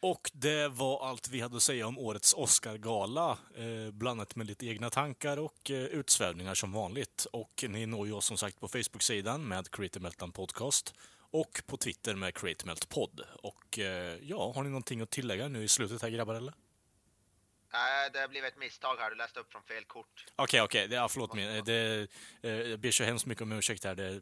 [0.00, 4.66] Och det var allt vi hade att säga om årets Oscar-gala, eh, blandat med lite
[4.66, 7.26] egna tankar och eh, utsvävningar som vanligt.
[7.32, 10.94] Och ni når ju oss som sagt på Facebook-sidan med Creative Meltdown Podcast
[11.30, 13.20] och på Twitter med Creative Melt Podd.
[13.42, 16.54] Och eh, ja, har ni någonting att tillägga nu i slutet här grabbar eller?
[17.72, 19.10] Nej, det blev ett misstag här.
[19.10, 20.24] Du läste upp från fel kort.
[20.36, 20.88] Okej, okej.
[20.88, 21.62] Det- Ja, förlåt mig.
[21.62, 22.08] Det,
[22.42, 23.94] eh, jag ber så hemskt mycket om ursäkt här.
[23.94, 24.20] Det,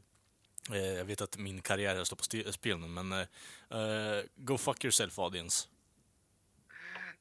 [0.71, 5.19] eh, jag vet att min karriär står på spel nu, men eh, go fuck yourself
[5.19, 5.69] audience.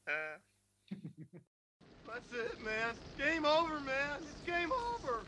[2.06, 2.94] That's it, man.
[3.18, 4.22] Game over, man.
[4.22, 5.20] It's game over.